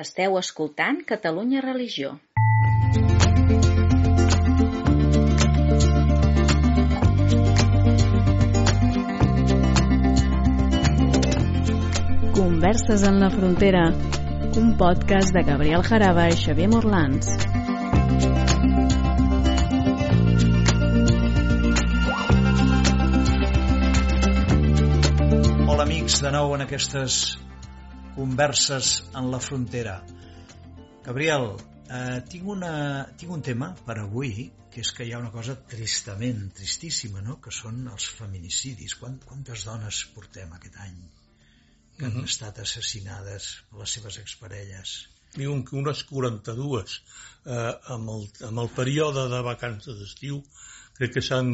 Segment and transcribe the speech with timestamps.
[0.00, 2.14] Esteu escoltant Catalunya Religió.
[12.32, 13.92] Converses en la frontera,
[14.56, 17.28] un podcast de Gabriel Jaraba i Xavier Morlans.
[25.68, 27.41] Hola amics, de nou en aquestes
[28.14, 30.02] converses en la frontera.
[31.04, 31.52] Gabriel,
[31.88, 32.74] eh, tinc, una,
[33.18, 37.38] tinc un tema per avui, que és que hi ha una cosa tristament, tristíssima, no?
[37.44, 38.96] que són els feminicidis.
[39.00, 41.00] Quant, quantes dones portem aquest any
[41.98, 42.24] que han Mhm.
[42.24, 44.94] estat assassinades per les seves exparelles?
[45.36, 47.02] Diuen que unes 42
[47.46, 50.42] eh, amb, el, amb el període de vacances d'estiu
[50.96, 51.52] crec que s'han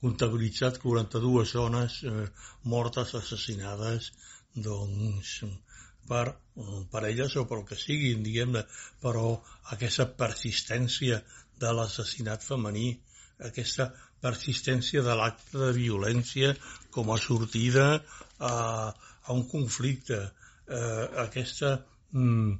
[0.00, 2.28] comptabilitzat 42 dones eh,
[2.64, 4.12] mortes, assassinades
[4.54, 5.42] doncs
[6.10, 8.64] per eh, parelles o pel que siguin, diguem-ne,
[9.02, 9.36] però
[9.76, 11.20] aquesta persistència
[11.60, 12.90] de l'assassinat femení,
[13.50, 16.52] aquesta persistència de l'acte de violència
[16.94, 17.86] com a sortida
[18.38, 18.54] a,
[18.90, 20.20] a un conflicte,
[20.68, 21.76] eh, aquesta
[22.12, 22.58] mm,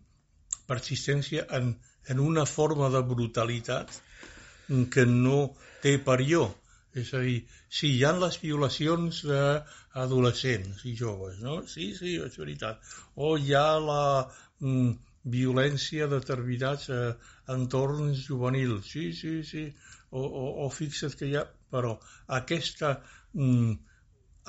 [0.70, 1.74] persistència en,
[2.08, 3.98] en una forma de brutalitat
[4.94, 5.50] que no
[5.82, 6.46] té parió.
[7.00, 9.22] És a dir, sí, hi ha les violacions
[9.94, 11.60] d'adolescents i joves, no?
[11.66, 12.82] Sí, sí, és veritat.
[13.16, 14.02] O hi ha la
[14.62, 14.90] mm,
[15.36, 17.14] violència de determinats eh,
[17.54, 18.90] entorns juvenils.
[18.92, 19.64] Sí, sí, sí.
[20.10, 21.46] O, o, o fixa't que hi ha...
[21.70, 21.92] Però
[22.40, 22.96] aquesta
[23.38, 23.74] mm,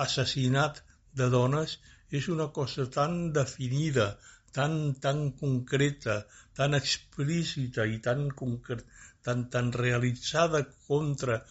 [0.06, 0.82] assassinat
[1.18, 1.78] de dones
[2.20, 4.08] és una cosa tan definida,
[4.58, 6.16] tan, tan concreta,
[6.58, 8.86] tan explícita i tan, concre-
[9.24, 11.42] tan, tan realitzada contra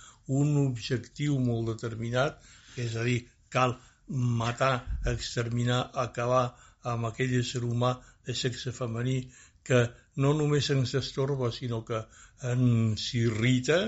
[0.41, 2.43] un objectiu molt determinat,
[2.79, 3.21] és a dir,
[3.51, 3.77] cal
[4.09, 4.75] matar,
[5.07, 7.93] exterminar, acabar amb aquell ésser humà
[8.27, 9.19] de sexe femení
[9.65, 9.81] que
[10.17, 12.01] no només ens estorba, sinó que
[12.51, 13.81] ens irrita,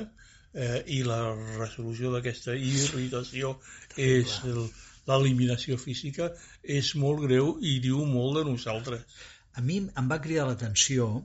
[0.54, 1.20] eh, i la
[1.58, 3.56] resolució d'aquesta irritació
[3.96, 4.68] és el-
[5.08, 6.30] l'eliminació física,
[6.62, 9.00] és molt greu i diu molt de nosaltres.
[9.54, 11.24] A mi em va cridar l'atenció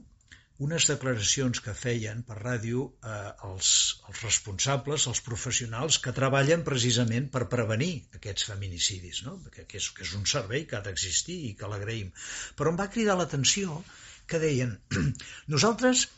[0.66, 3.70] unes declaracions que feien per ràdio eh, els,
[4.10, 9.36] els responsables, els professionals que treballen precisament per prevenir aquests feminicidis, no?
[9.54, 12.10] que, que, és, que és un servei que ha d'existir i que l'agraïm.
[12.58, 13.78] Però em va cridar l'atenció
[14.26, 14.74] que deien
[15.54, 16.08] nosaltres,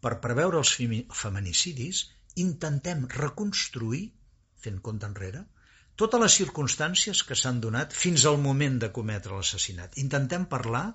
[0.00, 2.06] per preveure els femi- feminicidis,
[2.46, 4.06] intentem reconstruir,
[4.62, 5.42] fent compte enrere,
[6.00, 9.98] totes les circumstàncies que s'han donat fins al moment de cometre l'assassinat.
[10.00, 10.86] Intentem parlar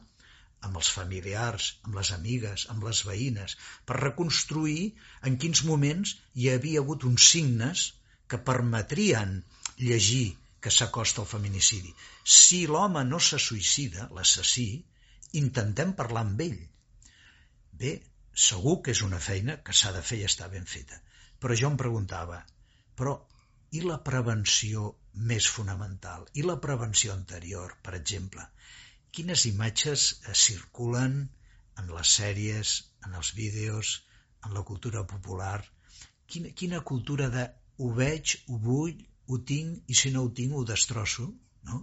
[0.68, 3.58] amb els familiars, amb les amigues, amb les veïnes,
[3.90, 4.88] per reconstruir
[5.30, 7.86] en quins moments hi havia hagut uns signes
[8.34, 9.38] que permetrien
[9.90, 10.26] llegir
[10.66, 11.94] que s'acosta al feminicidi.
[12.40, 14.70] Si l'home no se suïcida, l'assassí,
[15.42, 16.58] intentem parlar amb ell.
[17.84, 17.94] Bé,
[18.48, 20.98] segur que és una feina que s'ha de fer i està ben feta.
[21.40, 22.42] Però jo em preguntava,
[22.98, 23.16] però
[23.78, 24.90] i la prevenció
[25.30, 26.26] més fonamental?
[26.40, 28.46] I la prevenció anterior, per exemple?
[29.16, 31.18] Quines imatges eh, circulen
[31.82, 32.76] en les sèries,
[33.08, 33.94] en els vídeos,
[34.46, 35.58] en la cultura popular?
[36.32, 37.46] Quina, quina cultura de
[37.80, 38.96] ho veig, ho vull,
[39.28, 41.28] ho tinc i si no ho tinc ho destrosso?
[41.70, 41.82] No?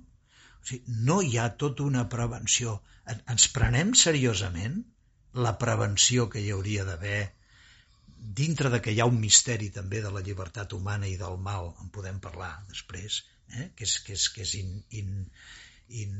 [0.62, 2.76] O sigui, no hi ha tota una prevenció.
[3.14, 4.80] En- Ens prenem seriosament
[5.46, 7.20] la prevenció que hi hauria d'haver
[8.42, 11.72] dintre de que hi ha un misteri també de la llibertat humana i del mal,
[11.82, 13.22] en podem parlar després,
[13.58, 13.70] eh?
[13.76, 15.16] que és, que és, que és in, in,
[16.02, 16.12] in,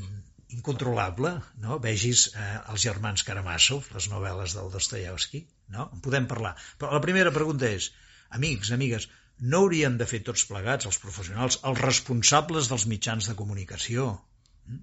[0.56, 1.32] incontrolable,
[1.64, 1.78] no?
[1.86, 5.42] Vegis eh, els germans Karamazov, les novel·les del Dostoyevsky,
[5.76, 5.88] no?
[5.96, 6.52] En podem parlar.
[6.78, 7.90] Però la primera pregunta és,
[8.38, 9.08] amics, amigues,
[9.52, 14.08] no haurien de fer tots plegats, els professionals, els responsables dels mitjans de comunicació,
[14.68, 14.80] mm?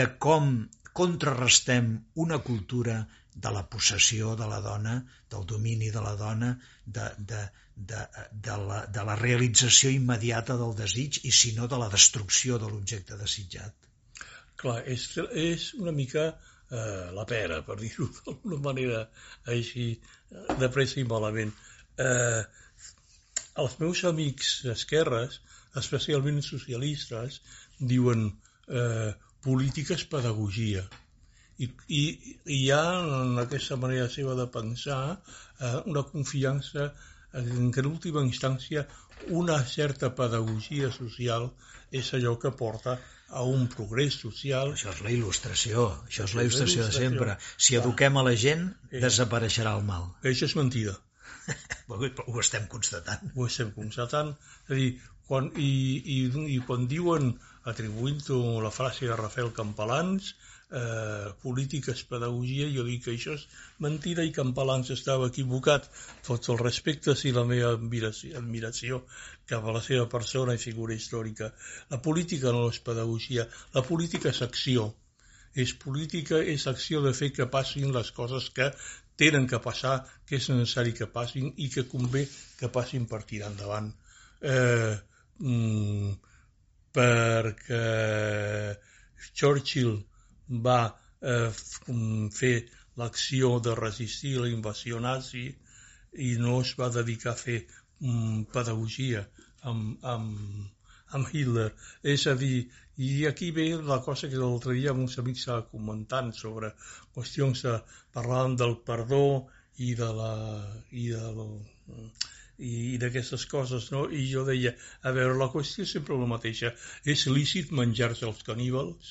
[0.00, 0.50] de com
[0.96, 1.90] contrarrestem
[2.24, 3.00] una cultura
[3.46, 4.94] de la possessió de la dona,
[5.32, 6.54] del domini de la dona,
[6.86, 7.42] de, de,
[7.90, 8.04] de,
[8.46, 12.70] de, la, de la realització immediata del desig i, si no, de la destrucció de
[12.72, 13.85] l'objecte desitjat.
[14.60, 15.06] Clar, és,
[15.36, 16.26] és una mica
[16.70, 19.02] eh, la pera, per dir-ho d'alguna manera
[19.56, 19.88] així,
[20.30, 21.52] eh, de pressa i malament.
[22.06, 22.42] Eh,
[23.62, 25.40] els meus amics d'esquerres,
[25.80, 27.40] especialment socialistes,
[27.92, 28.28] diuen
[28.68, 29.12] eh,
[29.44, 30.84] política és pedagogia.
[31.56, 36.90] I, i, i hi ha en aquesta manera seva de pensar eh, una confiança
[37.36, 38.84] en que en última instància
[39.40, 41.48] una certa pedagogia social
[42.00, 42.96] és allò que porta
[43.28, 47.36] a un progrés social Això és la il·lustració, això és la il·lustració de sempre.
[47.56, 50.08] Si eduquem a la gent, desapareixerà el mal.
[50.22, 50.94] això és mentida.
[51.88, 53.30] Ho estem constatant.
[53.34, 54.32] ho estem constatant.
[54.66, 54.88] És a dir,
[55.30, 55.70] quan, i,
[56.16, 56.18] i,
[56.54, 57.34] i quan diuen,
[57.72, 60.34] atribuint-ho la frase de Rafael Campalans,
[60.70, 63.46] eh, polítiques, pedagogia, jo dic que això és
[63.86, 65.88] mentida i que en Palans estava equivocat.
[66.26, 69.02] Tots els respectes i la meva admiració, admiració
[69.46, 71.52] cap a la seva persona i figura històrica.
[71.90, 74.92] La política no és pedagogia, la política és acció.
[75.56, 78.72] És política, és acció de fer que passin les coses que
[79.16, 82.26] tenen que passar, que és necessari que passin i que convé
[82.58, 83.88] que passin per tirar endavant.
[84.42, 84.92] Eh,
[85.40, 86.10] mm,
[86.92, 87.80] perquè
[89.32, 89.96] Churchill
[90.48, 90.80] va
[91.20, 91.50] eh,
[92.38, 92.56] fer
[93.00, 95.46] l'acció de resistir la invasió nazi
[96.26, 97.58] i no es va dedicar a fer
[98.00, 99.26] mm, pedagogia
[99.62, 100.68] amb, amb,
[101.18, 101.70] amb Hitler.
[102.02, 105.66] És a dir, i aquí ve la cosa que l'altre dia amb uns amics estava
[105.72, 106.72] comentant sobre
[107.16, 107.76] qüestions de...
[108.16, 109.26] parlàvem del perdó
[109.76, 110.32] i de la...
[110.90, 111.50] i de la
[112.56, 114.06] i d'aquestes coses, no?
[114.08, 114.70] I jo deia,
[115.04, 116.70] a veure, la qüestió és sempre la mateixa.
[117.04, 119.10] És lícit menjar-se els caníbals?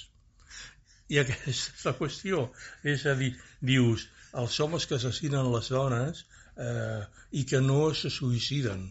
[1.14, 2.46] I aquesta és la qüestió.
[2.96, 3.34] És a dir,
[3.72, 4.08] dius,
[4.42, 6.24] els homes que assassinen les dones
[6.58, 8.88] eh, i que no se suïciden.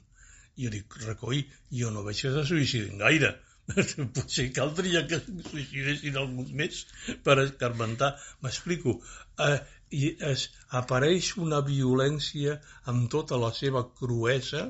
[0.55, 1.43] I jo dic, recoi,
[1.75, 3.34] jo no veig que se suïcidin gaire.
[4.16, 6.84] Potser caldria que se suïcidessin alguns més
[7.26, 8.14] per escarmentar.
[8.44, 8.99] M'explico.
[9.46, 9.58] Eh,
[9.94, 10.49] i es,
[10.81, 12.58] apareix una violència
[12.93, 14.64] amb tota la seva cruesa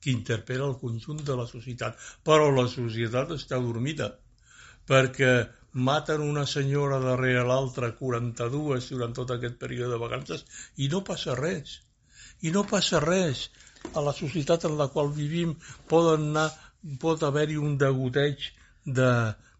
[0.00, 2.00] que interpel·la el conjunt de la societat.
[2.28, 4.10] Però la societat està dormida,
[4.90, 5.32] perquè
[5.76, 10.44] maten una senyora darrere l'altra, 42 durant tot aquest període de vacances,
[10.76, 11.80] i no passa res.
[12.40, 13.48] I no passa res.
[13.96, 15.54] A la societat en la qual vivim
[15.88, 16.48] poden anar,
[17.00, 18.50] pot haver-hi un degoteig
[18.84, 19.12] de,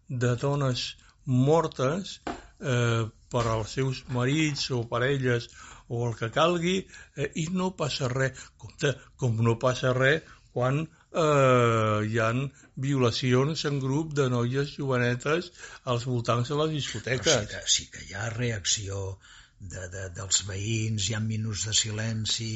[0.07, 0.83] de dones
[1.25, 2.19] mortes
[2.59, 5.49] eh, per als seus marits o parelles
[5.87, 8.45] o el que calgui eh, i no passa res.
[8.57, 10.23] Compte, com no passa res
[10.53, 12.47] quan eh, hi han
[12.85, 15.51] violacions en grup de noies jovenetes
[15.93, 17.33] als voltants de les discoteques.
[17.33, 19.17] sí, que, sí que hi ha reacció
[19.59, 22.51] de, de, dels veïns, hi ha minuts de silenci,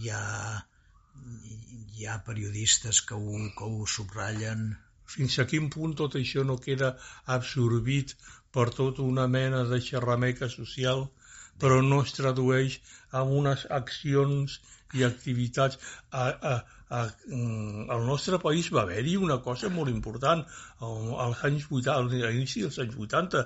[0.00, 0.24] hi ha,
[1.96, 4.68] hi ha periodistes que ho, que ho subratllen.
[5.08, 6.92] Fins a quin punt tot això no queda
[7.38, 8.12] absorbit
[8.52, 11.06] per tota una mena de xerrameca social,
[11.60, 12.80] però no es tradueix
[13.20, 14.58] en unes accions
[14.96, 15.78] i activitats.
[16.10, 16.54] A, a,
[16.88, 20.44] a, mm, al nostre país va haver-hi una cosa molt important
[20.80, 23.42] als anys 80, a l'inici dels anys 80,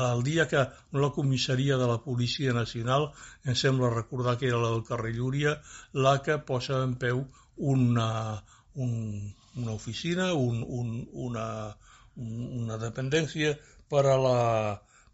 [0.00, 0.66] el dia que
[1.04, 3.10] la comissaria de la Policia Nacional,
[3.44, 5.56] em sembla recordar que era la del carrer Llúria,
[6.06, 7.24] la que posa en peu
[7.56, 8.10] una,
[8.74, 10.94] un, una oficina, un, un,
[11.26, 11.48] una,
[12.14, 13.58] una dependència
[13.90, 14.38] per a la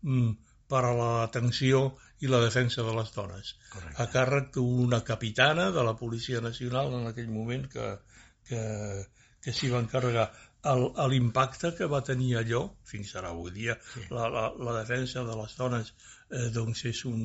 [0.02, 0.30] mm,
[0.70, 1.80] per a l'atenció
[2.20, 3.54] i la defensa de les dones.
[3.72, 3.96] Correcte.
[4.02, 7.88] A càrrec d'una capitana de la Policia Nacional en aquell moment que,
[8.48, 8.62] que,
[9.44, 10.28] que s'hi va encarregar.
[11.08, 14.04] L'impacte que va tenir allò, fins ara avui dia, sí.
[14.12, 15.94] la, la, la defensa de les dones,
[16.28, 17.22] eh, doncs és un,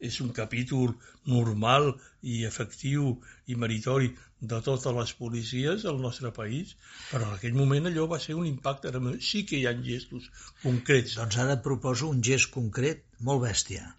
[0.00, 0.94] és un capítol
[1.28, 1.90] normal
[2.22, 3.16] i efectiu
[3.50, 6.76] i meritori de totes les policies del nostre país,
[7.10, 8.94] però en aquell moment allò va ser un impacte.
[9.20, 10.30] Sí que hi ha gestos
[10.62, 11.18] concrets.
[11.20, 13.90] Doncs ara et proposo un gest concret molt bèstia.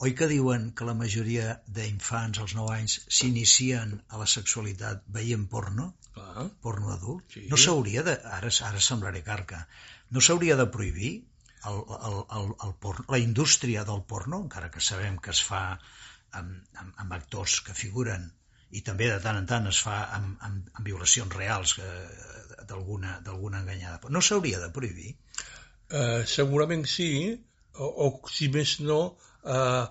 [0.00, 5.44] Oi que diuen que la majoria d'infants als 9 anys s'inicien a la sexualitat veient
[5.54, 5.90] porno?
[6.16, 6.46] Ah.
[6.64, 7.26] Porno adult?
[7.34, 7.42] Sí.
[7.50, 8.14] No s'hauria de...
[8.38, 9.66] Ara, ara semblaré carca.
[10.16, 11.12] No s'hauria de prohibir
[11.68, 15.62] el, el, el, el porno, la indústria del porno, encara que sabem que es fa
[15.74, 18.30] amb, amb, amb actors que figuren
[18.70, 21.76] i també de tant en tant es fa amb, amb, amb violacions reals
[22.70, 24.00] d'alguna enganyada.
[24.08, 25.12] No s'hauria de prohibir?
[25.90, 27.10] Eh, segurament sí,
[27.74, 29.02] o, o si més no,
[29.44, 29.86] eh,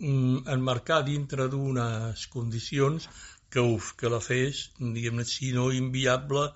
[0.00, 3.08] mm, enmarcar dintre d'unes condicions
[3.50, 6.48] que, uf, que la fes, diguem-ne, si no inviable,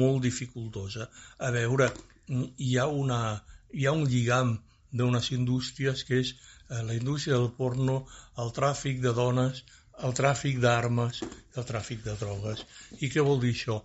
[0.00, 1.08] molt dificultosa.
[1.46, 1.90] A veure,
[2.66, 3.20] hi ha una,
[3.72, 4.56] hi ha un lligam
[5.00, 7.96] d'unes indústries que és eh, la indústria del porno,
[8.42, 9.62] el tràfic de dones,
[10.08, 11.22] el tràfic d'armes,
[11.56, 12.64] el tràfic de drogues.
[13.00, 13.80] I què vol dir això?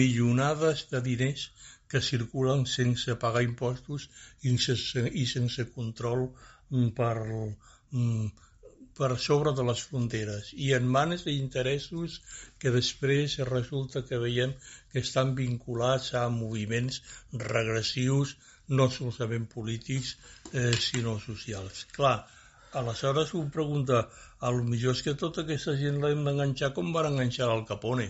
[0.00, 1.48] Milionades de diners
[1.92, 4.08] que circulen sense pagar impostos
[4.42, 6.61] i sense, i sense control mm,
[6.96, 7.16] per,
[7.90, 8.26] mm,
[8.98, 12.18] per sobre de les fronteres i en mans d'interessos
[12.62, 14.52] que després resulta que veiem
[14.92, 17.00] que estan vinculats a moviments
[17.44, 18.36] regressius
[18.78, 20.16] no solament polítics,
[20.52, 21.86] eh, sinó socials.
[21.96, 22.16] Clar,
[22.80, 24.08] aleshores un pregunta,
[24.40, 28.08] a lo millor és que tota aquesta gent l'hem d'enganxar com van enganxar al Capone,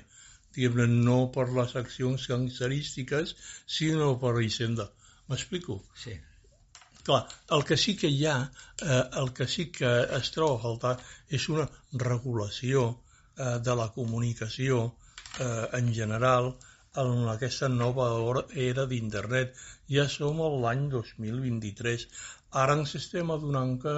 [0.54, 3.35] diguem-ne, no per les accions gangsterístiques,
[3.78, 4.90] sinó per Hisenda.
[5.31, 5.81] M'explico?
[6.04, 6.19] Sí.
[7.06, 7.23] Clar,
[7.56, 8.37] el que sí que hi ha,
[8.80, 10.92] eh, el que sí que es troba a faltar
[11.38, 11.64] és una
[12.02, 16.52] regulació eh, de la comunicació eh, en general,
[17.02, 18.06] en aquesta nova
[18.66, 19.56] era d'internet.
[19.97, 22.06] Ja som a l'any 2023.
[22.62, 23.97] Ara ens estem adonant que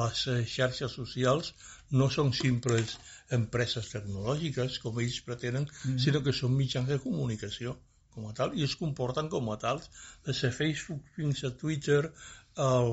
[0.00, 1.52] les xarxes socials
[2.00, 2.96] no són simples
[3.36, 6.02] empreses tecnològiques, com ells pretenen, mm.
[6.06, 7.76] sinó que són mitjans de comunicació
[8.14, 9.90] com a tal, i es comporten com a tals.
[10.26, 12.00] Des de Facebook fins a Twitter,
[12.68, 12.90] el,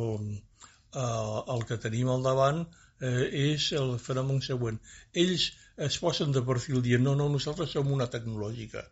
[0.94, 2.64] eh, el que tenim al davant
[3.02, 4.80] eh, és el fenomen següent.
[5.26, 5.50] Ells
[5.90, 8.86] es posen de perfil dient no, no, nosaltres som una tecnològica,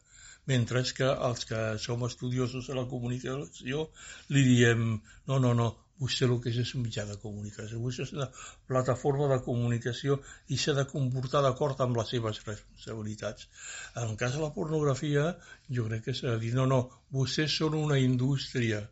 [0.52, 3.88] mentre que els que som estudiosos de la comunicació
[4.36, 4.86] li diem
[5.28, 5.72] no, no, no,
[6.02, 8.28] vostè el que és és un mitjà de comunicació, vostè és una
[8.68, 10.18] plataforma de comunicació
[10.52, 13.48] i s'ha de comportar d'acord amb les seves responsabilitats.
[13.96, 15.30] En el cas de la pornografia,
[15.78, 16.82] jo crec que s'ha de dir, no, no,
[17.16, 18.84] vostès són una indústria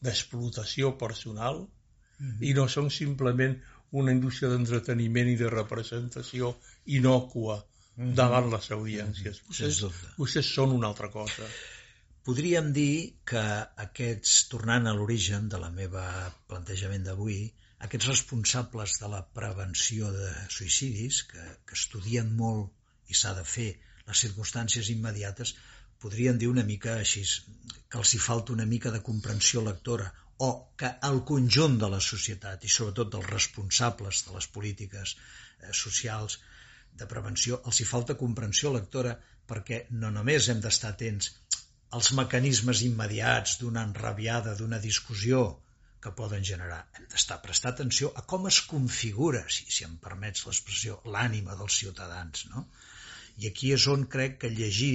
[0.00, 2.48] d'explotació personal mm -hmm.
[2.48, 3.58] i no són simplement
[3.92, 8.14] una indústria d'entreteniment i de representació innòcua mm -hmm.
[8.14, 9.42] davant les audiències.
[9.46, 9.84] Vostès,
[10.16, 11.44] vostès són una altra cosa.
[12.28, 13.42] Podríem dir que
[13.82, 16.04] aquests, tornant a l'origen de la meva
[16.50, 17.38] plantejament d'avui,
[17.86, 23.70] aquests responsables de la prevenció de suïcidis, que, que estudien molt i s'ha de fer
[24.10, 25.54] les circumstàncies immediates,
[26.04, 27.24] podrien dir una mica així,
[27.88, 30.12] que els hi falta una mica de comprensió lectora
[30.44, 30.50] o
[30.82, 36.38] que el conjunt de la societat i sobretot dels responsables de les polítiques eh, socials
[37.00, 39.16] de prevenció els hi falta comprensió lectora
[39.50, 41.32] perquè no només hem d'estar atents
[41.98, 45.42] als mecanismes immediats d'una enrabiada, d'una discussió
[46.00, 46.80] que poden generar.
[46.96, 51.78] Hem d'estar prestar atenció a com es configura, si, si em permets l'expressió, l'ànima dels
[51.82, 52.46] ciutadans.
[52.52, 52.66] No?
[53.42, 54.94] I aquí és on crec que llegir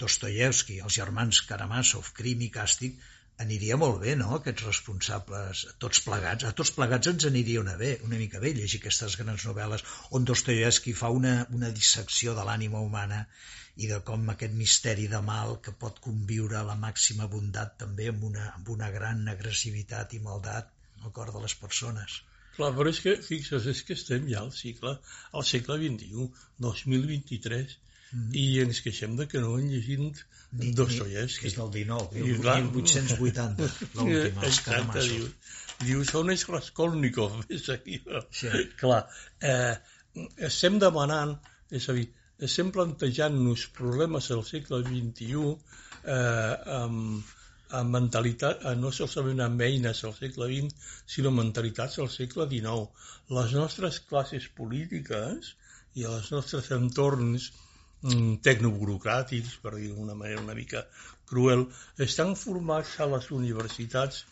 [0.00, 2.96] Dostoyevsky, els germans Karamazov, Crim i Càstig,
[3.44, 7.94] aniria molt bé, no?, aquests responsables, tots plegats, a tots plegats ens aniria una, bé,
[8.06, 9.84] una mica bé llegir aquestes grans novel·les
[10.16, 13.22] on Dostoyevsky fa una, una dissecció de l'ànima humana
[13.80, 18.26] i de com aquest misteri de mal que pot conviure la màxima bondat també amb
[18.30, 20.72] una, amb una gran agressivitat i maldat
[21.04, 22.20] al cor de les persones.
[22.56, 24.96] Clar, però és que, fixa't, és que estem ja al cicle,
[25.38, 26.26] al segle XXI,
[26.66, 27.76] 2023,
[28.10, 28.28] mm.
[28.42, 31.44] i ens queixem de que no hem llegit Dostoyevsky.
[31.44, 35.06] Que és del 19, I, 1880, l'última, els Karamazov.
[35.06, 35.28] Diu,
[35.86, 37.38] dius, on és Raskolnikov?
[37.56, 38.00] És aquí.
[38.34, 38.50] Sí.
[38.80, 39.04] Clar,
[39.46, 39.76] eh,
[40.50, 41.36] estem demanant,
[41.70, 42.08] és a dir,
[42.48, 47.32] estem plantejant-nos problemes del segle XXI eh, amb,
[47.80, 53.08] amb mentalitat, eh, no solament amb eines del segle XX, sinó mentalitats del segle XIX.
[53.38, 55.54] Les nostres classes polítiques
[55.98, 57.50] i els nostres entorns
[58.00, 60.80] Mm, tecnoburocràtics, per dir d'una manera una mica
[61.28, 61.66] cruel,
[62.06, 64.22] estan formats a les universitats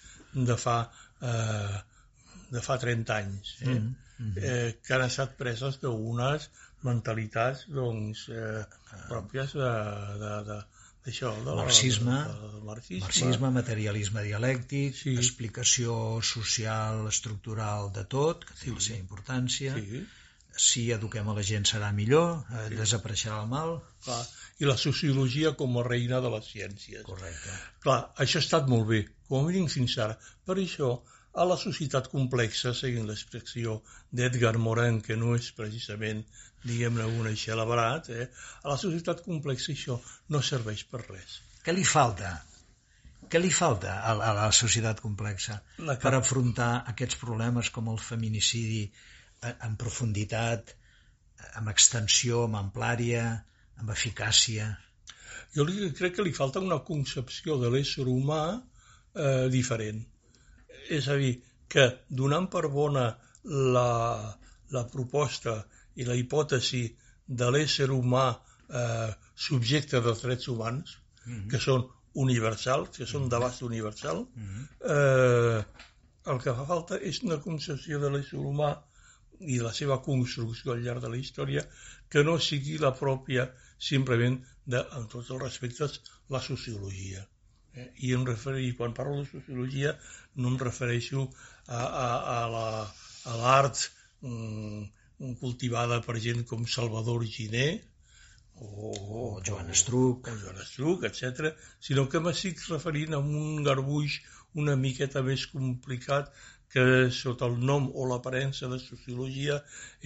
[0.48, 0.76] de fa,
[1.30, 1.80] eh,
[2.54, 3.74] de fa 30 anys, eh?
[3.74, 4.38] Mm -hmm.
[4.50, 6.48] eh, que han estat preses d'unes
[6.86, 8.64] mentalitats doncs, eh,
[9.08, 9.72] pròpies de,
[10.22, 10.58] de, de,
[11.08, 15.16] de marxisme, de, de marxisme, marxisme, materialisme dialèctic, sí.
[15.16, 18.76] explicació social, estructural de tot, que té sí.
[18.76, 20.06] la seva importància, sí
[20.58, 22.78] si eduquem a la gent serà millor, eh, sí.
[22.80, 23.76] desapareixerà el mal.
[24.04, 24.18] Clar.
[24.58, 27.04] I la sociologia com a reina de les ciències.
[27.06, 27.54] Correcte.
[27.84, 30.18] Clar, això ha estat molt bé, com a mínim fins ara.
[30.48, 30.96] Per això,
[31.38, 33.78] a la societat complexa, seguint l'expressió
[34.20, 36.24] d'Edgar Morin, que no és precisament,
[36.64, 38.28] diguem-ne, un eixelebrat, eh?
[38.64, 39.98] a la societat complexa això
[40.34, 41.38] no serveix per res.
[41.64, 42.32] Què li falta?
[43.28, 47.98] Què li falta a, a la societat complexa la per afrontar aquests problemes com el
[48.02, 48.82] feminicidi,
[49.46, 50.74] en profunditat,
[51.60, 53.24] amb extensió, amb amplària,
[53.78, 54.70] amb eficàcia.
[55.54, 60.02] Jo li, crec que li falta una concepció de l'ésser humà eh, diferent.
[60.96, 61.34] És a dir,
[61.68, 63.06] que donant per bona
[63.76, 63.90] la,
[64.74, 65.58] la proposta
[66.00, 66.84] i la hipòtesi
[67.40, 69.10] de l'ésser humà eh,
[69.48, 71.50] subjecte dels drets humans, mm -hmm.
[71.50, 74.64] que són universals, que són d'abast universal, mm -hmm.
[74.94, 75.64] eh,
[76.32, 78.70] el que fa falta és una concepció de l'ésser humà
[79.40, 81.62] i la seva construcció al llarg de la història
[82.10, 87.26] que no sigui la pròpia simplement de, en tots els respectes, la sociologia.
[87.78, 87.88] Eh?
[88.08, 89.94] I em refereixo, quan parlo de sociologia
[90.36, 91.28] no em refereixo
[91.66, 92.08] a, a,
[93.32, 93.84] a l'art
[94.22, 97.68] la, mm, cultivada per gent com Salvador Giné
[98.60, 101.52] o, o Joan Estruc, o Joan Estruc, etc,
[101.88, 104.20] sinó que m'estic referint a un garbuix
[104.62, 106.32] una miqueta més complicat
[106.72, 106.84] que
[107.16, 109.60] sota el nom o l'aparença de sociologia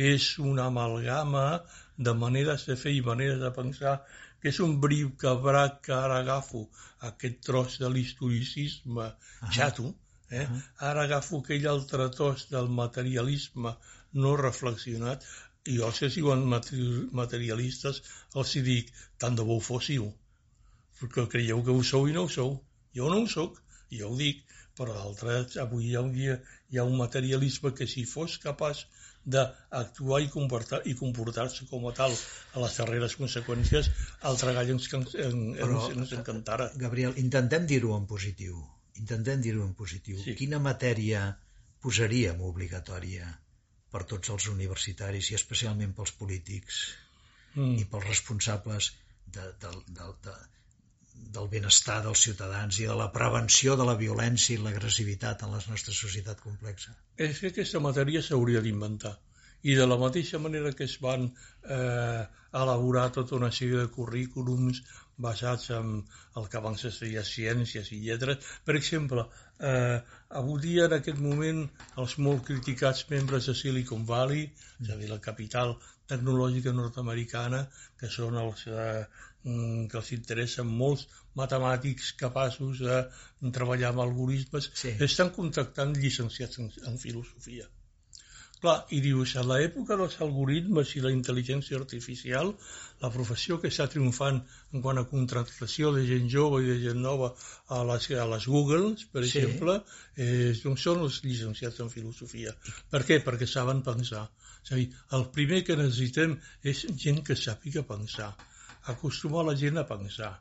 [0.08, 1.46] és una amalgama
[2.08, 3.96] de maneres de fer i maneres de pensar
[4.42, 6.62] que és un briu cabrac que ara agafo
[7.10, 9.08] aquest tros de l'historicisme
[9.58, 9.94] xato,
[10.40, 10.46] eh?
[10.90, 13.76] ara agafo aquell altre tros del materialisme
[14.24, 15.28] no reflexionat
[15.72, 16.42] i jo si diuen
[17.22, 18.02] materialistes
[18.34, 18.90] els hi dic
[19.24, 20.10] tant de bo ho fóssiu
[21.02, 22.50] perquè creieu que ho sou i no ho sou.
[22.96, 23.56] Jo no ho sóc,
[23.98, 24.42] jo ho dic
[24.78, 26.36] però d'altres, avui hi ha, un dia,
[26.72, 28.86] hi ha un materialisme que si fos capaç
[29.24, 32.14] d'actuar i comportar-se i comportar com a tal
[32.54, 33.90] a les darreres conseqüències,
[34.30, 36.70] el treball ens, ens, ens, ens encantara.
[36.76, 38.58] Gabriel, intentem dir-ho en positiu.
[38.98, 40.18] Intentem dir-ho en positiu.
[40.24, 40.34] Sí.
[40.38, 41.22] Quina matèria
[41.82, 43.30] posaríem obligatòria
[43.92, 46.82] per tots els universitaris i especialment pels polítics
[47.54, 47.76] mm.
[47.82, 48.92] i pels responsables
[49.26, 50.36] de, de, de, de,
[51.14, 55.60] del benestar dels ciutadans i de la prevenció de la violència i l'agressivitat en la
[55.68, 56.96] nostra societat complexa.
[57.16, 59.14] És que aquesta matèria s'hauria d'inventar.
[59.62, 62.22] I de la mateixa manera que es van eh,
[62.62, 64.82] elaborar tota una sèrie de currículums
[65.22, 65.92] basats en
[66.40, 68.50] el que van ser ciències i lletres.
[68.66, 69.24] Per exemple,
[69.70, 69.98] eh,
[70.40, 71.62] avui dia, en aquest moment,
[72.02, 74.48] els molt criticats membres de Silicon Valley,
[74.82, 75.76] és a dir, la capital
[76.10, 77.66] tecnològica nord-americana,
[78.00, 79.04] que són els eh,
[79.42, 81.06] que els interessen molts
[81.38, 82.98] matemàtics capaços de
[83.58, 84.96] treballar amb algoritmes, sí.
[85.10, 87.68] estan contactant llicenciats en, en filosofia.
[88.62, 92.52] Clar, i dius, a l'època dels algoritmes i la intel·ligència artificial,
[93.02, 94.38] la professió que està triomfant
[94.70, 97.32] en quant a contractació de gent jove i de gent nova
[97.74, 99.32] a les, a les Googles, per sí.
[99.32, 99.74] exemple,
[100.14, 102.54] eh, doncs són els llicenciats en filosofia.
[102.94, 103.18] Per què?
[103.26, 104.28] Perquè saben pensar.
[104.62, 104.86] És a dir,
[105.18, 108.30] el primer que necessitem és gent que sàpiga pensar
[108.86, 110.32] acostumar la gent a pensar.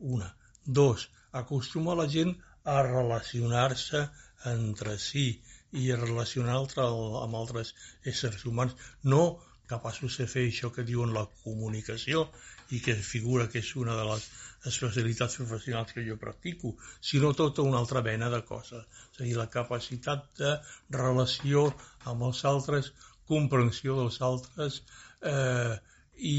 [0.00, 0.28] Una.
[0.64, 4.08] Dos, acostumar la gent a relacionar-se
[4.52, 5.26] entre si
[5.72, 9.22] i a relacionar amb altres éssers humans, no
[9.68, 12.28] capaços de fer això que diuen la comunicació
[12.72, 14.28] i que figura que és una de les
[14.70, 18.84] especialitats professionals que jo practico, sinó tota una altra mena de coses.
[19.12, 20.54] És a dir, la capacitat de
[20.96, 21.68] relació
[22.12, 22.92] amb els altres,
[23.28, 24.82] comprensió dels altres,
[25.32, 25.76] eh,
[26.18, 26.38] i,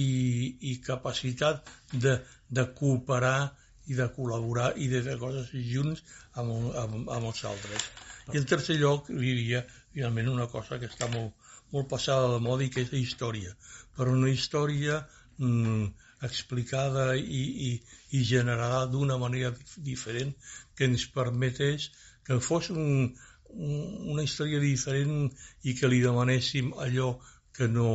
[0.71, 2.17] i capacitat de,
[2.49, 3.51] de cooperar
[3.89, 6.03] i de col·laborar i de fer coses junts
[6.37, 7.87] amb, amb, amb els altres.
[8.33, 11.33] I en tercer lloc, diria finalment una cosa que està molt,
[11.73, 13.55] molt passada de moda i que és la història,
[13.97, 14.99] però una història
[15.37, 15.87] mm,
[16.27, 17.71] explicada i, i,
[18.17, 19.53] i generada d'una manera
[19.89, 20.35] diferent
[20.75, 21.89] que ens permetés
[22.27, 23.09] que fos un,
[23.49, 23.75] un,
[24.13, 25.29] una història diferent
[25.63, 27.13] i que li demanéssim allò
[27.59, 27.91] que no,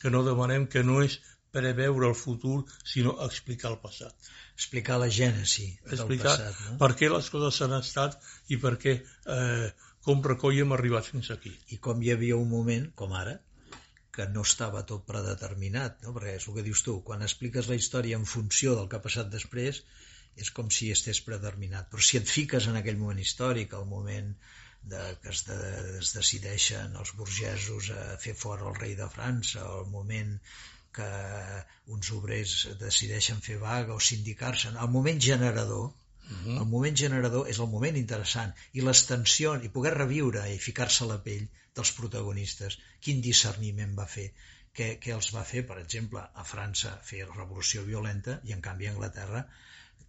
[0.00, 1.18] que no demanem, que no és
[1.52, 2.62] preveure el futur,
[2.94, 4.32] sinó explicar el passat.
[4.56, 6.60] Explicar la gènesi explicar del passat.
[6.64, 6.76] No?
[6.80, 8.16] per què les coses s'han estat
[8.54, 8.94] i per què,
[9.36, 9.66] eh,
[10.06, 11.52] com recoll hem arribat fins aquí.
[11.76, 13.36] I com hi havia un moment, com ara,
[14.16, 16.16] que no estava tot predeterminat, no?
[16.16, 19.04] perquè és el que dius tu, quan expliques la història en funció del que ha
[19.04, 19.84] passat després,
[20.40, 21.92] és com si estés predeterminat.
[21.92, 24.32] Però si et fiques en aquell moment històric, el moment
[24.82, 25.56] de, que es, de,
[26.00, 30.36] es decideixen els burgesos a fer fora el rei de França o el moment
[30.96, 31.08] que
[31.96, 35.90] uns obrers decideixen fer vaga o sindicar-se, el moment generador
[36.22, 36.58] Uh -huh.
[36.62, 41.04] El moment generador és el moment interessant i les tensions, i poder reviure i ficar-se
[41.04, 42.78] a la pell dels protagonistes.
[43.00, 44.28] Quin discerniment va fer?
[44.76, 48.62] Què, què els va fer, per exemple, a França fer la revolució violenta i en
[48.68, 49.42] canvi a Anglaterra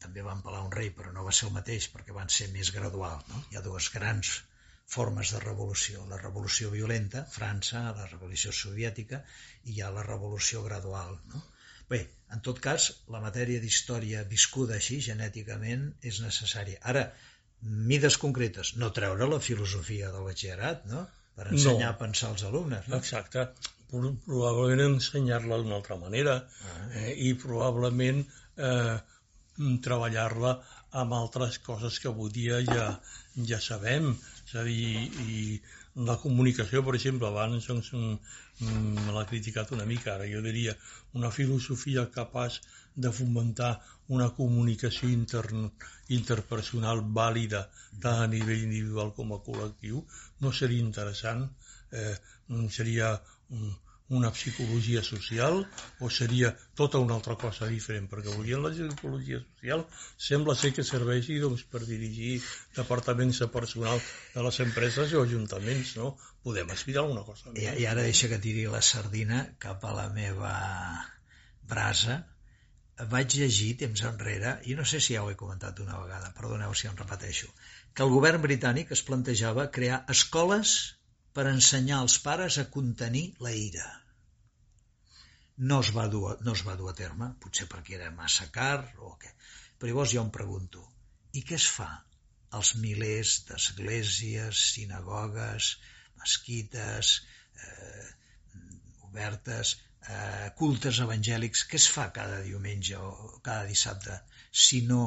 [0.05, 2.71] també van pelar un rei, però no va ser el mateix perquè van ser més
[2.77, 3.19] gradual.
[3.27, 3.43] No?
[3.49, 4.33] Hi ha dues grans
[4.89, 6.04] formes de revolució.
[6.10, 9.24] La revolució violenta, França, la revolució soviètica,
[9.65, 11.17] i hi ha la revolució gradual.
[11.34, 11.43] No?
[11.89, 12.02] Bé,
[12.34, 16.80] en tot cas, la matèria d'història viscuda així, genèticament, és necessària.
[16.93, 17.08] Ara,
[17.91, 21.06] mides concretes, no treure la filosofia del batxillerat, no?
[21.36, 21.96] per ensenyar no.
[21.96, 22.88] a pensar als alumnes.
[22.89, 23.00] No?
[23.00, 23.48] Exacte.
[23.93, 26.78] Probablement ensenyar-la d'una altra manera ah.
[26.98, 28.24] eh, i probablement
[28.58, 28.96] eh,
[29.86, 30.54] treballar-la
[31.02, 32.88] amb altres coses que avui dia ja,
[33.50, 34.13] ja sabem
[34.53, 35.61] és a dir, i
[36.07, 37.89] la comunicació, per exemple, abans doncs,
[38.61, 40.75] me l'ha criticat una mica, ara jo diria
[41.17, 42.59] una filosofia capaç
[43.05, 43.71] de fomentar
[44.13, 45.71] una comunicació intern,
[46.19, 47.63] interpersonal vàlida
[48.05, 50.03] tant a nivell individual com a col·lectiu,
[50.41, 51.47] no seria interessant,
[51.91, 52.15] eh,
[52.69, 53.15] seria
[54.13, 55.63] una psicologia social
[55.99, 58.10] o seria tota una altra cosa diferent?
[58.12, 59.86] Perquè avui en la psicologia social
[60.28, 62.36] sembla ser que serveixi doncs, per dirigir
[62.78, 64.02] departaments de personal
[64.34, 66.13] de les empreses o ajuntaments, no?
[66.45, 67.54] Podem aspirar alguna cosa.
[67.56, 70.54] I, I ara deixa que tiri la sardina cap a la meva
[71.73, 72.21] brasa.
[73.10, 76.76] Vaig llegir temps enrere, i no sé si ja ho he comentat una vegada, perdoneu
[76.78, 77.49] si em repeteixo,
[77.93, 80.78] que el govern britànic es plantejava crear escoles
[81.34, 83.89] per ensenyar als pares a contenir la ira
[85.57, 88.79] no es va dur, no es va dur a terme, potser perquè era massa car
[88.97, 89.31] o què.
[89.77, 90.83] Però llavors jo em pregunto,
[91.33, 91.89] i què es fa
[92.57, 95.73] als milers d'esglésies, sinagogues,
[96.21, 97.13] mesquites,
[97.67, 98.07] eh,
[99.09, 99.75] obertes,
[100.07, 104.19] eh, cultes evangèlics, què es fa cada diumenge o cada dissabte,
[104.51, 105.03] si no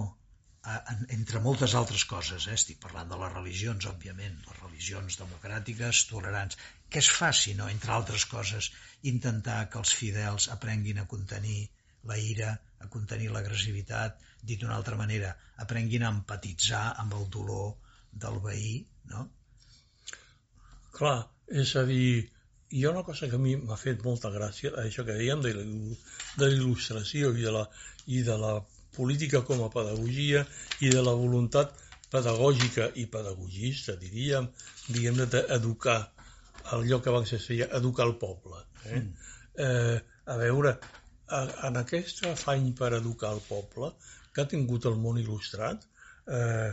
[1.15, 2.55] entre moltes altres coses, eh?
[2.59, 6.59] estic parlant de les religions, òbviament, les religions democràtiques, tolerants.
[6.91, 8.71] Què es fa, si no, entre altres coses,
[9.11, 11.63] intentar que els fidels aprenguin a contenir
[12.11, 15.33] la ira, a contenir l'agressivitat, dit d'una altra manera,
[15.65, 17.75] aprenguin a empatitzar amb el dolor
[18.25, 18.77] del veí,
[19.13, 19.27] no?
[20.97, 21.19] Clar,
[21.63, 22.31] és a dir,
[22.71, 25.53] hi ha una cosa que a mi m'ha fet molta gràcia, això que dèiem de
[26.49, 27.67] l'il·lustració i, de la,
[28.07, 28.55] i de la
[28.97, 30.47] política com a pedagogia
[30.81, 31.75] i de la voluntat
[32.11, 34.49] pedagògica i pedagogista, diríem,
[34.89, 35.99] diguem d'educar
[36.75, 38.63] allò que abans es feia, educar el poble.
[38.85, 39.01] Eh?
[39.01, 39.13] Mm.
[39.67, 40.77] Eh, a veure,
[41.69, 43.93] en aquest afany per educar el poble
[44.33, 45.87] que ha tingut el món il·lustrat,
[46.39, 46.73] eh,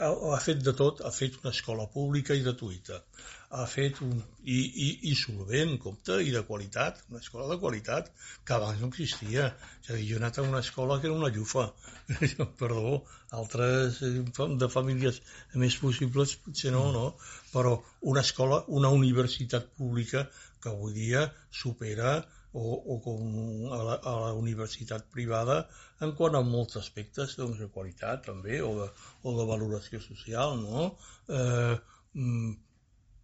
[0.00, 3.02] ha, ha fet de tot, ha fet una escola pública i gratuïta,
[3.50, 8.10] ha fet un, i, i, i solvent, compte, i de qualitat, una escola de qualitat
[8.44, 9.50] que abans no existia.
[9.82, 11.68] És a dir, jo he anat a una escola que era una llufa,
[12.62, 13.02] perdó,
[13.40, 14.14] altres eh,
[14.62, 15.20] de famílies
[15.54, 17.06] més possibles potser no, no,
[17.52, 17.76] però
[18.12, 20.26] una escola, una universitat pública
[20.62, 22.18] que avui dia supera
[22.56, 25.58] o, o com a la, a la universitat privada
[26.04, 28.86] en quant a molts aspectes doncs, de qualitat també o de,
[29.22, 30.86] o de valoració social no?
[31.28, 31.74] eh,
[32.14, 32.54] mm,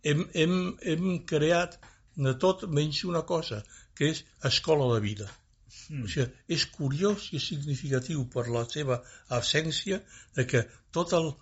[0.03, 0.57] hem, hem,
[0.95, 1.79] hem creat
[2.27, 3.63] de tot menys una cosa
[3.97, 6.05] que és escola de vida mm.
[6.05, 9.01] o sigui, és curiós i significatiu per la seva
[9.39, 10.03] absència
[10.37, 10.65] de que
[10.97, 11.33] tot el,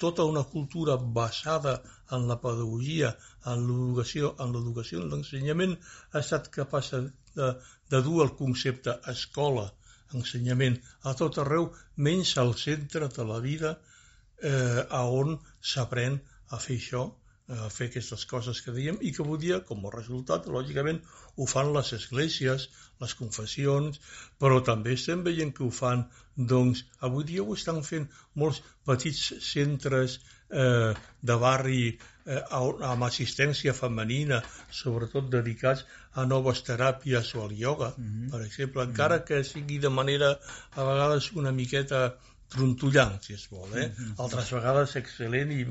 [0.00, 1.74] tota una cultura basada
[2.16, 3.10] en la pedagogia,
[3.52, 5.76] en l'educació, en l'educació, en l'ensenyament,
[6.12, 7.50] ha estat capaç de,
[7.92, 9.66] de dur el concepte escola,
[10.16, 11.68] ensenyament, a tot arreu,
[12.08, 15.36] menys al centre de la vida eh, a on
[15.72, 16.16] s'aprèn
[16.50, 17.04] a fer això,
[17.50, 21.00] a fer aquestes coses que diem i que avui dia, com a resultat, lògicament,
[21.36, 22.68] ho fan les esglésies,
[23.02, 23.98] les confessions,
[24.42, 26.04] però també estem veient que ho fan,
[26.52, 28.06] doncs, avui dia ho estan fent
[28.42, 30.94] molts petits centres eh,
[31.30, 34.40] de barri eh, amb assistència femenina,
[34.82, 35.84] sobretot dedicats
[36.14, 38.30] a noves teràpies o al ioga, mm -hmm.
[38.30, 39.26] per exemple, encara mm -hmm.
[39.28, 40.38] que sigui de manera
[40.76, 42.18] a vegades una miqueta
[42.50, 43.86] trontollant, si es vol, eh?
[43.86, 44.14] Mm -hmm.
[44.24, 45.64] altres vegades excel·lent i,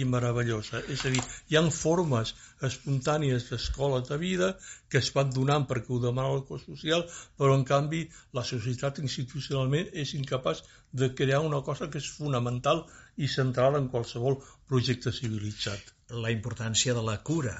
[0.00, 0.82] i meravellosa.
[0.94, 2.34] És a dir, hi ha formes
[2.68, 4.48] espontànies d'escola de vida
[4.88, 7.06] que es van donant perquè ho demana el cos social,
[7.38, 8.02] però en canvi
[8.38, 10.62] la societat institucionalment és incapaç
[10.92, 12.84] de crear una cosa que és fonamental
[13.16, 15.94] i central en qualsevol projecte civilitzat.
[16.10, 17.56] La importància de la cura.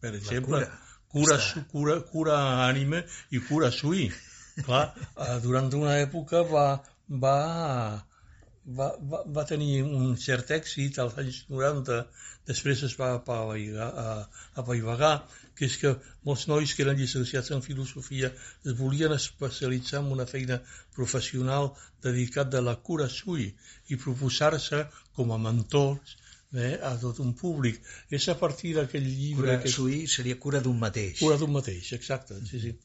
[0.00, 0.60] Per exemple,
[1.08, 2.36] cura, cura, cura, cura
[2.68, 4.12] ànima i cura sui.
[4.66, 6.68] Clar, eh, durant una època va,
[7.08, 7.38] va
[8.76, 11.98] va, va, va tenir un cert èxit als anys 90,
[12.50, 15.12] després es va apaivagar,
[15.56, 15.94] que és que
[16.28, 20.60] molts nois que eren llicenciats en filosofia es volien especialitzar en una feina
[20.96, 21.72] professional
[22.04, 23.50] dedicat de la cura sui
[23.88, 24.84] i proposar-se
[25.16, 26.16] com a mentors
[26.54, 27.80] eh, a tot un públic.
[28.10, 29.46] És a partir d'aquell llibre...
[29.46, 29.72] Cura que...
[29.72, 31.18] sui seria cura d'un mateix.
[31.20, 32.76] Cura d'un mateix, exacte, sí, sí.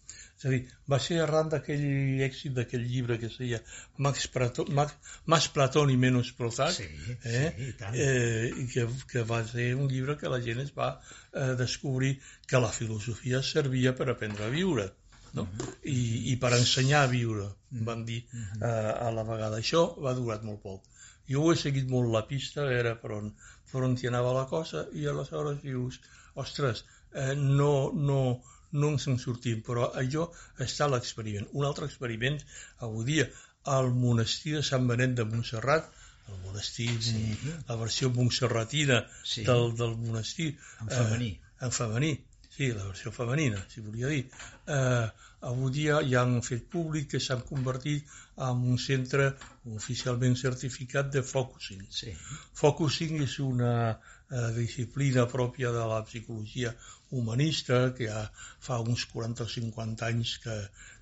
[0.43, 1.83] És a dir, va ser arran d'aquell
[2.25, 3.61] èxit d'aquell llibre que es deia
[4.05, 4.97] Max, Prato, Max,
[5.31, 6.87] Más Platón i Menos Prozac, sí,
[7.23, 7.45] eh?
[7.55, 7.95] sí, i tant.
[7.95, 12.17] Eh, que, que va ser un llibre que la gent es va eh, descobrir
[12.49, 14.89] que la filosofia servia per aprendre a viure
[15.33, 15.41] no?
[15.41, 15.59] Uh mhm.
[15.59, 15.77] -huh.
[15.83, 17.47] I, i per ensenyar a viure,
[17.87, 18.59] van dir uh mhm.
[18.59, 18.67] -huh.
[18.67, 19.57] eh, a la vegada.
[19.59, 20.83] Això va durar molt poc.
[21.31, 23.33] Jo ho he seguit molt la pista, a veure per on,
[23.71, 26.01] per on hi anava la cosa, i aleshores dius,
[26.35, 30.27] ostres, eh, no, no, no ens en sortim, però allò
[30.65, 31.47] està l'experiment.
[31.53, 32.39] Un altre experiment,
[32.87, 33.27] avui dia,
[33.75, 35.89] al monestir de Sant Benet de Montserrat,
[36.31, 37.23] el monestir, sí.
[37.67, 39.43] la versió montserratina sí.
[39.47, 40.53] del, del monestir.
[40.81, 41.31] En femení.
[41.35, 42.13] Eh, en femení,
[42.49, 44.23] sí, la versió femenina, si volia dir.
[44.67, 45.07] Eh,
[45.49, 48.07] avui dia ja han fet públic que s'han convertit
[48.47, 49.33] en un centre
[49.75, 51.83] oficialment certificat de focusing.
[51.91, 52.15] Sí.
[52.61, 56.73] Focusing és una eh, disciplina pròpia de la psicologia
[57.19, 58.23] humanista que ja
[58.67, 60.57] fa uns 40 o 50 anys que,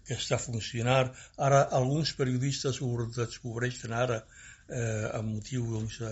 [0.08, 1.12] que està funcionant.
[1.50, 6.12] Ara alguns periodistes ho descobreixen ara eh, amb motiu doncs, de,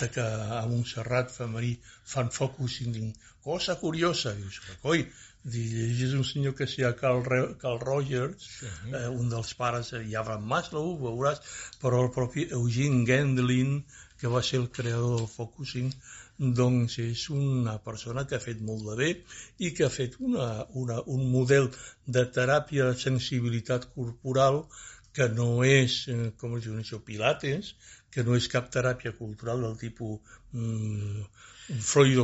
[0.00, 0.24] de que
[0.60, 1.74] a Montserrat femení
[2.14, 3.12] fan focusing.
[3.42, 5.06] Cosa curiosa, dius, coi,
[5.44, 7.24] llegis un senyor que sigui Carl,
[7.62, 8.70] Carl Rogers, sí.
[8.94, 11.42] eh, un dels pares de Abraham Maslow, veuràs,
[11.82, 13.80] però el propi Eugene Gendlin,
[14.20, 15.90] que va ser el creador del focusing,
[16.38, 19.10] doncs és una persona que ha fet molt de bé
[19.58, 21.68] i que ha fet una, una, un model
[22.06, 24.64] de teràpia de sensibilitat corporal
[25.12, 27.74] que no és, eh, com es diu això, pilates,
[28.10, 30.20] que no és cap teràpia cultural del tipus
[30.52, 31.22] mm,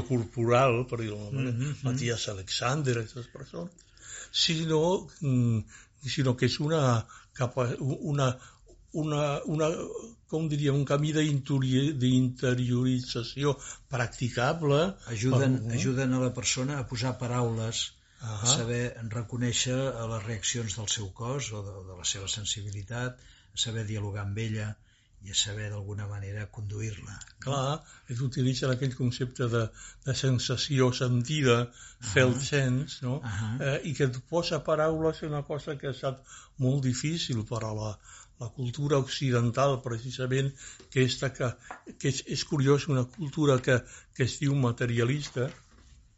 [0.09, 1.85] corporal, per dir-ho d'alguna manera, mm -hmm.
[1.85, 3.73] Matías Alexander, aquestes persones,
[4.33, 5.61] sinó, mm,
[6.15, 7.07] sinó que és una,
[7.79, 8.39] una,
[8.93, 9.69] una, una
[10.31, 13.53] com diríem, un camí d'interiorització
[13.95, 14.81] practicable.
[15.15, 15.75] Ajuden, per...
[15.81, 17.91] ajuden a la persona a posar paraules, uh
[18.27, 18.43] -huh.
[18.43, 18.85] a saber
[19.19, 19.81] reconèixer
[20.13, 23.13] les reaccions del seu cos o de, de la seva sensibilitat,
[23.55, 24.69] a saber dialogar amb ella,
[25.27, 27.17] i a saber d'alguna manera conduir-la.
[27.43, 29.65] Clar, ells utilitzen aquell concepte de,
[30.07, 32.13] de sensació sentida, uh -huh.
[32.13, 33.17] felt sense, no?
[33.17, 33.63] Uh -huh.
[33.67, 36.23] eh, i que et posa paraules una cosa que ha estat
[36.57, 37.91] molt difícil per a la,
[38.41, 40.53] la cultura occidental, precisament,
[40.91, 41.51] que, esta, que,
[41.99, 43.83] que és, és curiós, una cultura que,
[44.15, 45.51] que es diu materialista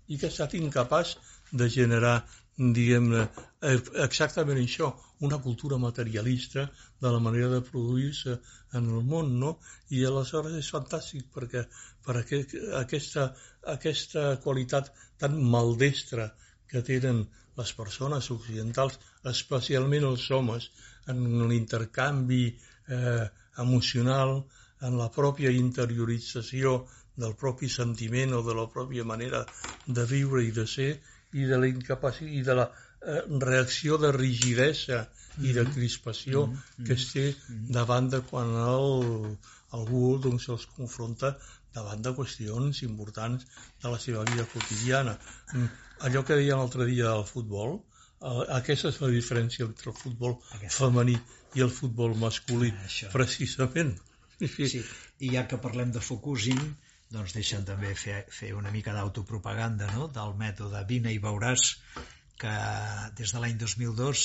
[0.08, 1.16] i que ha estat incapaç
[1.52, 2.16] de generar
[2.60, 3.22] diguem-ne,
[3.64, 4.90] eh, exactament això,
[5.26, 6.66] una cultura materialista
[7.00, 8.36] de la manera de produir-se
[8.76, 9.54] en el món, no?
[9.96, 11.64] I aleshores és fantàstic perquè
[12.04, 13.30] per aquesta,
[13.74, 16.30] aquesta qualitat tan maldestra
[16.68, 17.24] que tenen
[17.56, 18.98] les persones occidentals,
[19.32, 20.70] especialment els homes,
[21.08, 23.26] en l'intercanvi eh,
[23.64, 24.42] emocional,
[24.84, 26.76] en la pròpia interiorització
[27.20, 29.42] del propi sentiment o de la pròpia manera
[29.86, 30.90] de viure i de ser
[31.32, 35.04] i de la incapacitat i de la eh, reacció de rigidesa
[35.38, 35.74] i de mm-hmm.
[35.74, 36.86] crispació mm -hmm.
[36.86, 37.72] que es té mm-hmm.
[37.78, 39.36] davant de quan el,
[39.78, 41.36] algú doncs, els confronta
[41.74, 43.46] davant de qüestions importants
[43.82, 45.18] de la seva vida quotidiana.
[45.52, 45.68] Mm,
[46.08, 50.36] allò que deia l'altre dia del futbol, eh, aquesta és la diferència entre el futbol
[50.56, 50.76] aquesta.
[50.78, 51.18] femení
[51.54, 53.98] i el futbol masculí, ah, precisament.
[54.40, 54.84] Sí,
[55.20, 56.68] i ja que parlem de Fukushima,
[57.10, 60.06] doncs deixen també fer, fer una mica d'autopropaganda no?
[60.14, 61.74] del mètode Vine i veuràs
[62.40, 62.52] que
[63.18, 64.24] des de l'any 2002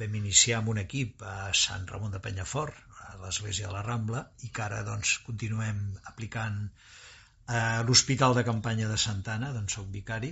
[0.00, 2.76] vam iniciar amb un equip a Sant Ramon de Penyafort,
[3.08, 5.80] a l'església de la Rambla, i que ara doncs, continuem
[6.12, 6.60] aplicant
[7.50, 10.30] a l'Hospital de Campanya de Santana, d'on soc vicari,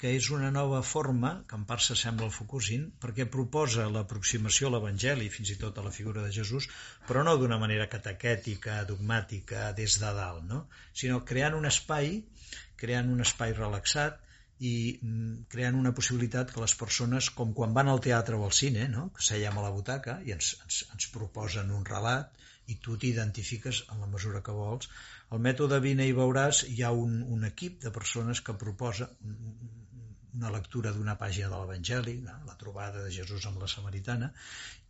[0.00, 4.74] que és una nova forma, que en part s'assembla al Fukusin, perquè proposa l'aproximació a
[4.74, 6.70] l'Evangeli, fins i tot a la figura de Jesús,
[7.08, 10.62] però no d'una manera catequètica, dogmàtica, des de dalt, no?
[11.02, 12.14] sinó creant un espai,
[12.80, 14.16] creant un espai relaxat,
[14.60, 18.56] i mm, creant una possibilitat que les persones, com quan van al teatre o al
[18.56, 19.06] cine, no?
[19.16, 22.40] que seiem a la butaca i ens, ens, ens proposen un relat
[22.72, 24.88] i tu t'identifiques en la mesura que vols.
[25.34, 29.08] El mètode Vine i veuràs hi ha un, un equip de persones que proposa
[30.38, 32.16] una lectura d'una pàgina de l'Evangeli,
[32.48, 34.30] la trobada de Jesús amb la Samaritana,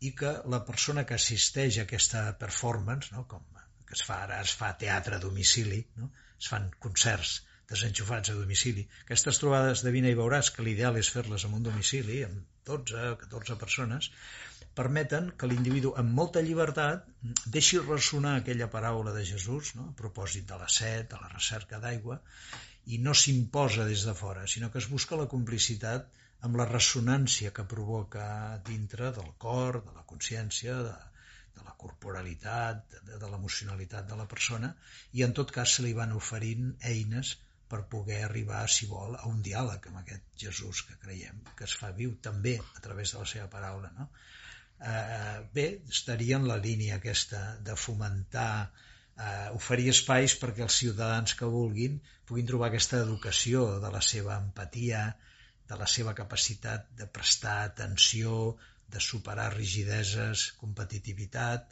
[0.08, 3.26] i que la persona que assisteix a aquesta performance, no?
[3.30, 3.46] com
[3.90, 6.10] que es fa ara, es fa teatre a domicili, no?
[6.38, 8.84] es fan concerts desenxufats a domicili.
[9.06, 13.02] Aquestes trobades de vina i veuràs, que l'ideal és fer-les en un domicili, amb 12
[13.14, 14.10] o 14 persones,
[14.78, 17.06] permeten que l'individu amb molta llibertat
[17.56, 19.88] deixi ressonar aquella paraula de Jesús no?
[19.90, 22.20] a propòsit de la set, de la recerca d'aigua,
[22.94, 26.08] i no s'imposa des de fora, sinó que es busca la complicitat
[26.48, 28.24] amb la ressonància que provoca
[28.66, 30.96] dintre del cor, de la consciència, de,
[31.58, 34.72] de la corporalitat, de, de l'emocionalitat de la persona,
[35.18, 37.36] i en tot cas se li van oferint eines
[37.70, 41.76] per poder arribar, si vol, a un diàleg amb aquest Jesús que creiem, que es
[41.82, 43.92] fa viu també a través de la seva paraula.
[43.98, 44.08] No?
[44.80, 48.89] Eh, bé, estaria en la línia aquesta de fomentar, eh,
[49.56, 51.98] oferir espais perquè els ciutadans que vulguin
[52.30, 55.02] puguin trobar aquesta educació de la seva empatia,
[55.70, 58.56] de la seva capacitat de prestar atenció,
[58.90, 61.70] de superar rigideses, competitivitat...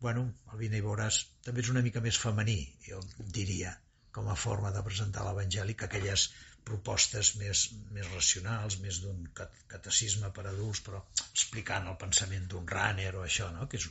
[0.00, 3.02] Bueno, el vine i veuràs també és una mica més femení, jo
[3.36, 3.74] diria
[4.16, 6.22] com a forma de presentar l'Evangeli que aquelles
[6.66, 13.12] propostes més, més racionals, més d'un catecisme per adults, però explicant el pensament d'un runner
[13.18, 13.68] o això, no?
[13.70, 13.86] que és,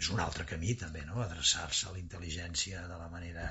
[0.00, 1.20] és un altre camí també, no?
[1.24, 3.48] adreçar-se a la intel·ligència de la manera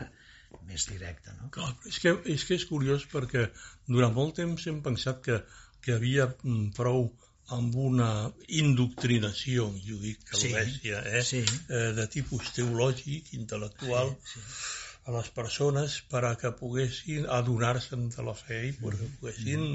[0.69, 1.36] més directa.
[1.39, 1.49] No?
[1.53, 3.47] Clar, és, que, és que és curiós perquè
[3.89, 5.41] durant molt temps hem pensat que,
[5.83, 7.09] que havia mm, prou
[7.53, 8.09] amb una
[8.55, 11.23] indoctrinació, jo dic, calvèsia, sí, eh?
[11.27, 11.41] Sí.
[11.67, 11.89] eh?
[11.97, 18.25] de tipus teològic, intel·lectual, sí, sí a les persones per a que poguessin adonar-se'n de
[18.27, 19.65] la fe i perquè poguessin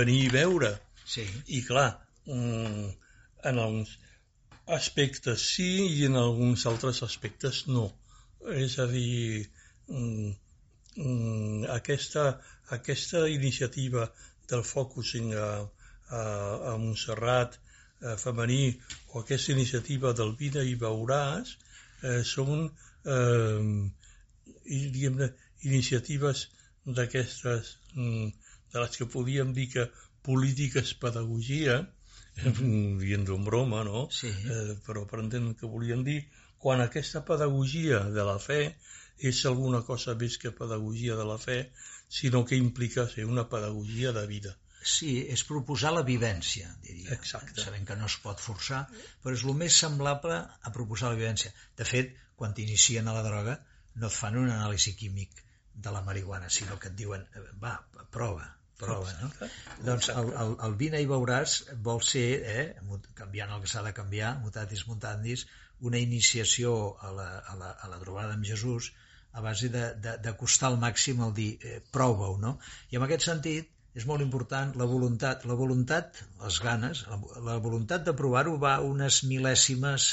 [0.00, 0.72] venir i veure.
[1.14, 1.26] Sí.
[1.58, 1.90] I clar,
[2.26, 2.88] mm,
[3.50, 3.94] en alguns
[4.78, 7.86] aspectes sí i en alguns altres aspectes no.
[8.64, 9.46] És a dir,
[9.86, 10.32] mm,
[10.96, 12.26] mm, aquesta,
[12.78, 14.10] aquesta iniciativa
[14.50, 15.48] del focusing a,
[16.10, 16.22] a,
[16.72, 17.58] a Montserrat
[18.00, 18.78] a femení
[19.12, 21.56] o aquesta iniciativa del Vida i Veuràs
[22.02, 22.68] eh, són
[23.04, 23.62] eh,
[24.68, 25.30] diguem-ne,
[25.68, 26.46] iniciatives
[26.98, 28.28] d'aquestes, mm,
[28.72, 29.86] de les que podíem dir que
[30.28, 31.80] polítiques pedagogia,
[33.02, 34.06] dient en broma, no?
[34.14, 34.30] Sí.
[34.30, 36.20] Eh, però per entendre que volien dir,
[36.58, 38.62] quan aquesta pedagogia de la fe
[39.30, 41.58] és alguna cosa més que pedagogia de la fe,
[42.08, 44.54] sinó que implica ser una pedagogia de vida.
[44.88, 47.10] Sí, és proposar la vivència, diria.
[47.16, 47.58] Exacte.
[47.60, 48.84] Sabem que no es pot forçar,
[49.24, 51.50] però és el més semblable a proposar la vivència.
[51.76, 53.58] De fet, quan t'inicien a la droga,
[54.00, 55.42] no et fan un anàlisi químic
[55.74, 57.76] de la marihuana, sinó que et diuen, eh, va,
[58.14, 58.46] prova,
[58.78, 59.30] prova, no?
[59.88, 61.58] Doncs el, el, el vine i veuràs
[61.88, 65.46] vol ser, eh, canviant el que s'ha de canviar, mutatis mutandis,
[65.80, 68.92] una iniciació a la, a la, a la trobada amb Jesús
[69.32, 72.56] a base de, de, de costar al màxim el dir eh, prova-ho, no?
[72.90, 77.58] I en aquest sentit és molt important la voluntat, la voluntat, les ganes, la, la
[77.62, 80.08] voluntat de provar-ho va unes mil·lèsimes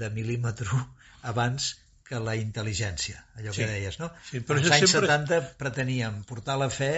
[0.00, 0.80] de mil·límetre
[1.32, 1.74] abans
[2.08, 3.62] que la intel·ligència, allò sí.
[3.62, 4.10] que deies, no?
[4.30, 5.10] Sí, però Als anys sempre...
[5.12, 6.92] 70 preteníem portar la fe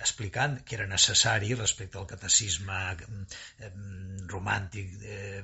[0.00, 3.70] explicant que era necessari respecte al catecisme eh,
[4.32, 5.42] romàntic eh,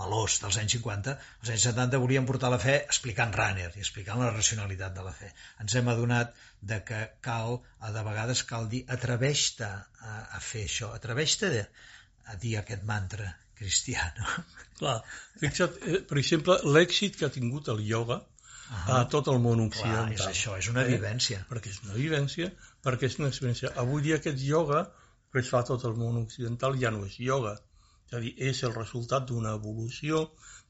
[0.00, 4.20] melós dels anys 50, als anys 70 volien portar la fe explicant Runner i explicant
[4.22, 5.32] la racionalitat de la fe.
[5.64, 6.36] Ens hem adonat
[6.72, 11.52] de que cal, a de vegades cal dir atreveix-te a, a fer això, atreveix-te
[12.32, 14.44] a dir aquest mantra cristià, no?
[14.80, 14.96] Clar,
[15.42, 18.20] fixa't, eh, per exemple, l'èxit que ha tingut el ioga
[18.92, 20.10] a tot el món occidental.
[20.10, 20.92] Clar, és això, és una eh?
[20.96, 21.44] vivència.
[21.50, 22.50] Perquè és una vivència,
[22.84, 23.72] perquè és una experiència.
[23.82, 24.84] Avui dia aquest ioga
[25.32, 27.56] que es fa a tot el món occidental ja no és ioga,
[28.08, 30.22] és a dir, és el resultat d'una evolució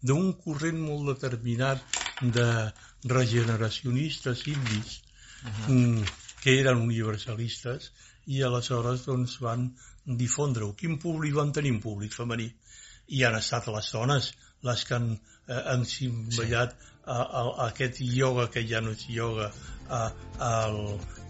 [0.09, 1.99] d'un corrent molt determinat
[2.37, 2.47] de
[3.13, 5.01] regeneracionistes indis
[5.45, 6.05] uh -huh.
[6.43, 7.93] que eren universalistes
[8.27, 9.69] i aleshores doncs, van
[10.05, 10.75] difondre-ho.
[10.75, 11.73] Quin públic van tenir?
[11.73, 12.49] Un públic femení.
[13.09, 14.33] I han estat les dones
[14.67, 15.11] les que han,
[15.47, 19.51] eh, han simbollat sí a, a, a aquest ioga que ja no és ioga,
[19.89, 20.01] a,
[20.43, 20.53] a,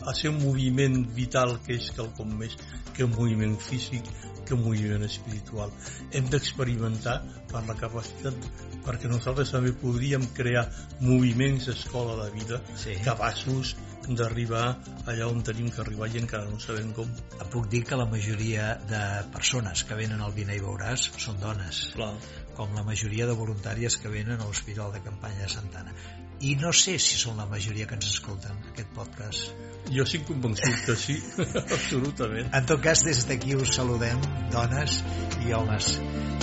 [0.08, 2.56] a ser un moviment vital que és quelcom més
[2.96, 4.08] que un moviment físic,
[4.46, 5.74] que un moviment espiritual.
[6.16, 7.18] Hem d'experimentar
[7.50, 8.48] per la capacitat,
[8.86, 10.64] perquè nosaltres també podríem crear
[11.02, 12.96] moviments d'escola de vida sí.
[13.04, 13.74] capaços
[14.14, 14.66] d'arribar
[15.10, 17.10] allà on tenim que arribar i encara no sabem com.
[17.52, 19.02] Puc dir que la majoria de
[19.34, 21.86] persones que venen al Vine i Veuràs són dones.
[21.96, 22.12] Clar
[22.56, 25.92] com la majoria de voluntàries que venen a l'Hospital de Campanya de Santana.
[26.40, 29.62] I no sé si són la majoria que ens escolten, aquest podcast.
[29.92, 31.16] Jo estic convençut que sí,
[31.76, 32.50] absolutament.
[32.56, 34.20] En tot cas, des d'aquí us saludem,
[34.52, 35.00] dones
[35.46, 35.94] i homes.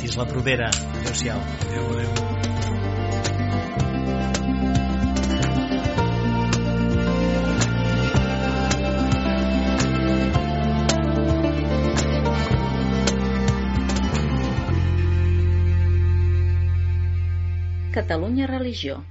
[0.02, 0.72] Fins la propera.
[0.94, 1.46] Adéu-siau.
[1.60, 2.83] Adéu, adéu.
[18.04, 19.06] Catalunya Religió